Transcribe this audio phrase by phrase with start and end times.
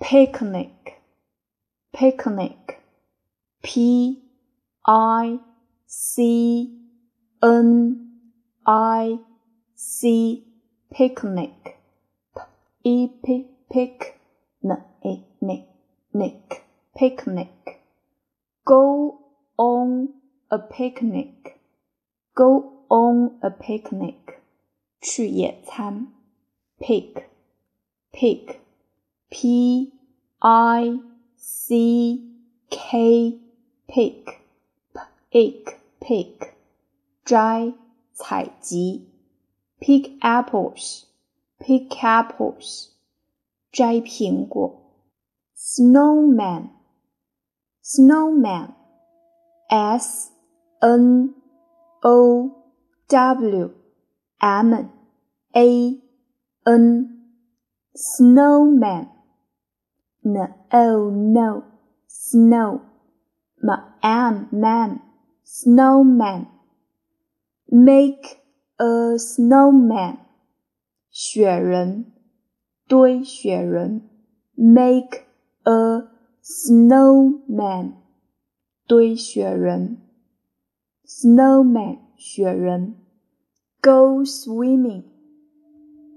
[0.00, 1.00] picnic
[1.94, 2.82] picnic
[3.62, 4.22] P
[4.86, 5.38] I
[5.86, 6.70] C
[7.42, 7.70] N
[8.66, 9.18] I
[9.74, 10.44] C
[10.92, 11.78] picnic
[12.82, 14.20] P P pic
[14.62, 15.64] N E N
[16.12, 17.65] Nick picnic
[18.65, 19.19] Go
[19.57, 20.09] on
[20.49, 21.59] a picnic.
[22.35, 24.39] Go on a picnic.
[25.01, 26.07] 去野餐。
[26.79, 27.25] Pick,
[28.11, 28.55] pick,
[29.29, 29.93] p
[30.39, 30.99] i
[31.35, 32.19] c
[32.71, 33.39] k,
[33.87, 34.37] pick,
[35.29, 36.53] pick, pick.
[37.23, 37.73] 摘，
[38.13, 39.07] 采集。
[39.79, 41.03] Pick apples,
[41.59, 42.89] pick apples.
[43.71, 44.81] 摘苹果。
[45.55, 46.69] Snowman
[47.85, 48.73] snowman
[49.69, 50.31] s
[50.79, 51.33] n
[52.01, 52.49] o
[53.07, 53.69] w
[54.39, 54.89] m
[55.53, 55.67] a
[56.65, 56.85] n
[57.95, 59.07] snowman
[60.23, 60.35] n
[60.71, 61.63] o no
[62.07, 62.81] snow
[63.61, 63.69] m
[64.01, 64.99] m man
[65.43, 66.45] snowman
[67.69, 68.37] make
[68.77, 70.17] a snowman
[71.09, 72.13] 雪人
[72.87, 74.09] 堆雪人
[74.55, 75.25] make
[75.63, 76.14] a
[76.45, 77.93] snowman
[78.87, 79.97] 堆雪人，
[81.05, 82.95] snowman 雪人，
[83.81, 85.03] go swimming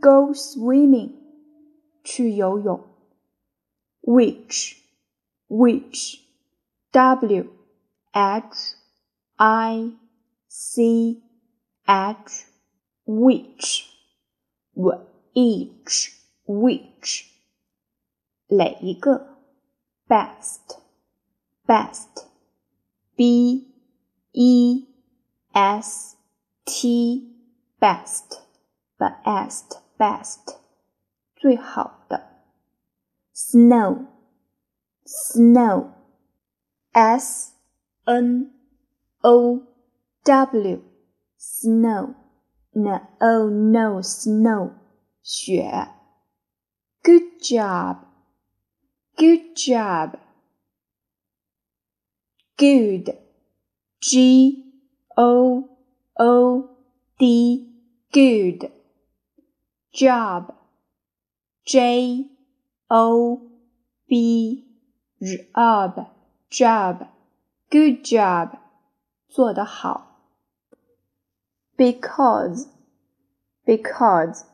[0.00, 1.12] go swimming
[2.02, 2.80] 去游泳，
[4.02, 4.76] which
[5.48, 6.20] which
[6.90, 7.46] w
[8.12, 8.74] h
[9.36, 9.92] i
[10.48, 11.22] c
[11.84, 12.46] h
[13.04, 13.84] which
[14.74, 16.12] which
[16.46, 17.24] which
[18.48, 19.35] 哪一个
[20.08, 20.78] ？best,
[21.66, 22.26] best,
[23.16, 23.66] b
[24.32, 24.86] e
[25.54, 26.16] s
[26.64, 27.36] t,
[27.80, 28.40] best,
[28.98, 30.56] best, best,
[31.36, 32.32] 最好的。
[33.34, 34.06] snow,
[35.04, 35.92] snow,
[36.92, 37.52] s
[38.04, 38.50] n
[39.22, 39.62] o
[40.24, 40.80] w,
[41.38, 42.14] snow,
[42.72, 42.88] n
[43.20, 44.72] o no, snow,
[45.22, 45.88] 雪。
[47.02, 48.05] Good job.
[49.16, 50.18] Good job.
[52.56, 53.16] Good.
[54.00, 54.64] G
[55.16, 55.68] O
[56.18, 56.70] O
[57.18, 57.68] D.
[58.12, 58.70] Good.
[59.92, 60.54] Job.
[61.64, 62.26] J
[62.90, 63.40] O
[64.08, 64.64] B.
[65.20, 66.06] Job.
[66.50, 67.06] Job.
[67.70, 68.58] Good job.
[69.28, 70.18] 做得好。
[71.76, 72.66] Because.
[73.64, 74.44] Because.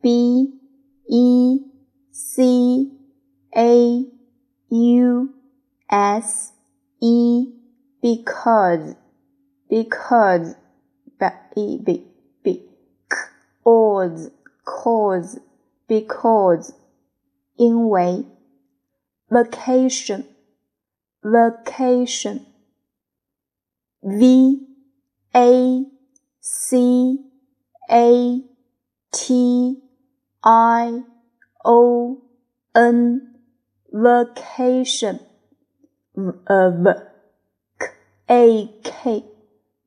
[0.00, 0.60] B
[1.06, 1.60] E
[2.10, 2.42] C
[6.17, 6.53] S
[6.99, 7.53] E
[8.01, 8.95] because
[9.69, 10.55] because
[11.19, 12.05] b b
[12.43, 12.45] b
[13.63, 14.31] cause
[14.65, 15.39] cause
[15.87, 16.73] because
[17.57, 18.25] 因为
[19.29, 20.23] vacation
[21.21, 22.45] vacation
[24.01, 24.67] v
[25.33, 25.85] a
[26.41, 27.19] c
[27.89, 28.43] a
[29.11, 29.83] t
[30.41, 31.03] i
[31.63, 32.17] o
[32.73, 33.27] n
[33.91, 35.19] vacation,
[36.16, 37.12] v
[38.26, 39.24] a k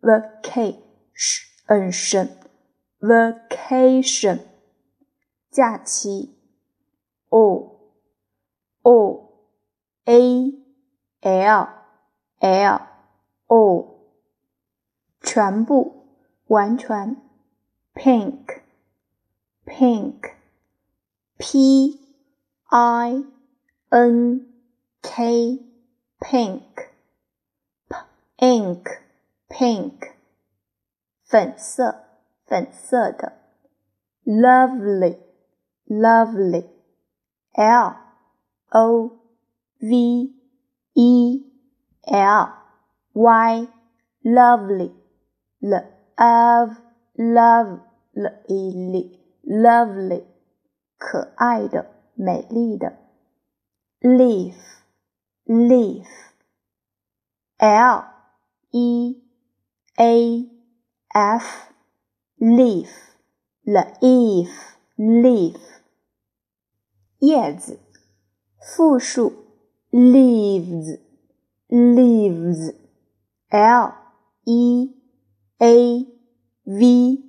[0.02, 0.80] vacation
[3.00, 4.40] vacation
[5.52, 6.36] 假期
[7.30, 7.78] o
[8.82, 9.30] o
[10.06, 10.54] a
[11.22, 11.68] l
[12.40, 12.82] l
[13.48, 14.02] o
[15.22, 16.06] 全部
[16.48, 17.18] 完全
[17.94, 18.62] pink
[19.66, 20.32] pink
[21.38, 22.00] p
[22.70, 23.26] i
[23.90, 24.48] n
[25.02, 25.66] k
[26.20, 26.90] pink
[28.38, 28.84] ink
[29.50, 30.14] pink
[31.24, 32.04] 粉色
[32.46, 33.34] 粉色的
[34.26, 35.18] lovely
[35.88, 36.70] lovely
[37.54, 37.96] l
[38.70, 39.12] o
[39.80, 40.34] v
[40.94, 41.44] e
[42.04, 42.50] l
[43.14, 43.68] y
[44.24, 44.92] lovely
[45.60, 45.76] l
[46.18, 46.78] of
[47.16, 47.80] love
[49.44, 50.24] lovely
[50.98, 51.86] 可爱的
[52.16, 52.94] 美丽的
[54.02, 54.56] leaf
[55.50, 56.08] leaf
[57.60, 58.04] l
[58.72, 59.22] e
[59.98, 61.72] a f
[62.40, 62.90] leaf
[63.64, 65.60] leaf leaf
[67.20, 67.80] 叶子
[68.60, 69.46] 复数
[69.92, 71.00] leaves
[71.70, 72.76] leaves
[73.50, 73.94] l
[74.46, 74.90] e
[75.60, 76.06] a
[76.66, 77.24] v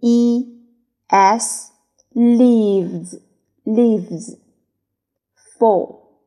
[0.00, 0.46] e
[1.08, 1.72] s
[2.14, 3.20] leaves
[3.64, 4.36] leaves
[5.58, 6.20] fall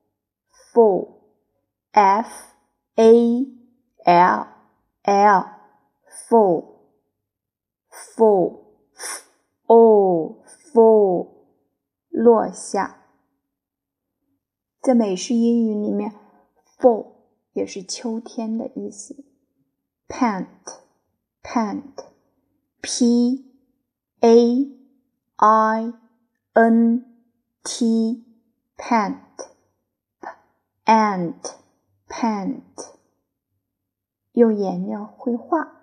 [0.74, 1.16] fall
[1.92, 2.54] f
[2.96, 3.46] a
[4.06, 4.48] l
[5.04, 5.46] l
[6.30, 6.64] fall
[7.90, 8.64] fall
[9.66, 11.28] fall fall
[12.10, 13.02] 落下。
[14.82, 16.14] 在美式英语里面，
[16.78, 17.14] fall
[17.54, 19.26] 也是秋天的意思。
[20.08, 20.46] pant
[21.42, 22.06] pant
[22.82, 23.46] p
[24.20, 24.72] a
[25.38, 25.94] i
[26.54, 27.06] n
[27.64, 28.24] t
[28.78, 29.18] pant
[30.86, 31.59] ant
[32.11, 32.97] Paint，
[34.33, 35.80] 用颜料绘画。